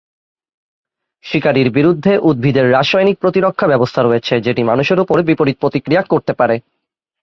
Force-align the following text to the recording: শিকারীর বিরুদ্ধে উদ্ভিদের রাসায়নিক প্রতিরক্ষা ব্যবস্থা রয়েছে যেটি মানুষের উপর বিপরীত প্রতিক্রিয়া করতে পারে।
শিকারীর 1.23 1.69
বিরুদ্ধে 1.71 2.13
উদ্ভিদের 2.21 2.65
রাসায়নিক 2.71 3.17
প্রতিরক্ষা 3.19 3.67
ব্যবস্থা 3.67 4.01
রয়েছে 4.01 4.33
যেটি 4.41 4.61
মানুষের 4.63 4.99
উপর 4.99 5.17
বিপরীত 5.21 5.57
প্রতিক্রিয়া 5.59 6.03
করতে 6.03 6.33
পারে। 6.33 6.55